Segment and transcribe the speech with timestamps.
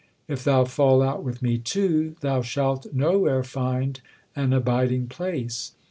[0.27, 4.01] If thou fall out with me too, thou shalt nowhere find
[4.35, 5.73] an abiding place.